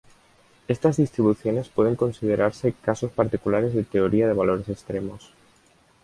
Estas 0.67 0.97
distribuciones 0.97 1.69
pueden 1.69 1.95
considerarse 1.95 2.73
casos 2.73 3.11
particulares 3.11 3.75
de 3.75 3.83
Teoría 3.83 4.27
de 4.27 4.33
valores 4.33 4.67
extremos. 4.67 5.31